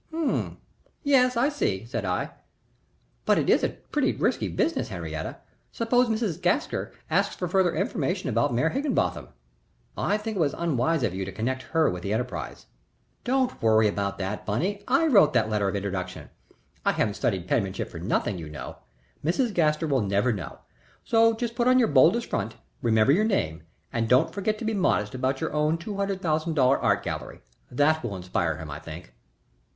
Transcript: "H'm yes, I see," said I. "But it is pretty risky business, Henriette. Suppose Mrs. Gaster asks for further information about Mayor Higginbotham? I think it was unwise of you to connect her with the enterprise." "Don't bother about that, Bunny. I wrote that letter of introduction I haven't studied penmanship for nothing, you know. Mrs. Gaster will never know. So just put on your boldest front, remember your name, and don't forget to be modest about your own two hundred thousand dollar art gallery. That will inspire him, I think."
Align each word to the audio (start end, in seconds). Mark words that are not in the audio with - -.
"H'm 0.11 0.57
yes, 1.03 1.37
I 1.37 1.49
see," 1.49 1.85
said 1.85 2.05
I. 2.05 2.31
"But 3.23 3.37
it 3.37 3.47
is 3.51 3.63
pretty 3.91 4.13
risky 4.13 4.47
business, 4.47 4.87
Henriette. 4.89 5.45
Suppose 5.71 6.07
Mrs. 6.07 6.41
Gaster 6.41 6.91
asks 7.07 7.35
for 7.35 7.47
further 7.47 7.75
information 7.75 8.27
about 8.27 8.51
Mayor 8.51 8.69
Higginbotham? 8.69 9.27
I 9.95 10.17
think 10.17 10.37
it 10.37 10.39
was 10.39 10.55
unwise 10.55 11.03
of 11.03 11.13
you 11.13 11.23
to 11.23 11.31
connect 11.31 11.61
her 11.77 11.87
with 11.87 12.01
the 12.01 12.13
enterprise." 12.13 12.65
"Don't 13.23 13.61
bother 13.61 13.83
about 13.87 14.17
that, 14.17 14.43
Bunny. 14.43 14.83
I 14.87 15.05
wrote 15.05 15.33
that 15.33 15.51
letter 15.51 15.67
of 15.69 15.75
introduction 15.75 16.31
I 16.83 16.93
haven't 16.93 17.13
studied 17.13 17.47
penmanship 17.47 17.87
for 17.89 17.99
nothing, 17.99 18.39
you 18.39 18.49
know. 18.49 18.77
Mrs. 19.23 19.53
Gaster 19.53 19.85
will 19.85 20.01
never 20.01 20.33
know. 20.33 20.61
So 21.03 21.35
just 21.35 21.55
put 21.55 21.67
on 21.67 21.77
your 21.77 21.87
boldest 21.87 22.27
front, 22.27 22.55
remember 22.81 23.11
your 23.13 23.23
name, 23.23 23.61
and 23.93 24.09
don't 24.09 24.33
forget 24.33 24.57
to 24.57 24.65
be 24.65 24.73
modest 24.73 25.13
about 25.13 25.41
your 25.41 25.53
own 25.53 25.77
two 25.77 25.97
hundred 25.97 26.21
thousand 26.23 26.55
dollar 26.55 26.79
art 26.79 27.03
gallery. 27.03 27.41
That 27.69 28.01
will 28.03 28.15
inspire 28.15 28.57
him, 28.57 28.71
I 28.71 28.79
think." 28.79 29.13